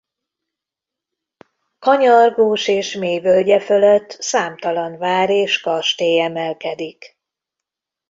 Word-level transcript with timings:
Kanyargós 1.79 2.67
és 2.67 2.93
mély 2.95 3.19
völgye 3.19 3.59
fölött 3.59 4.09
számtalan 4.19 4.97
vár 4.97 5.29
és 5.29 5.61
kastély 5.61 6.19
emelkedik. 6.21 7.17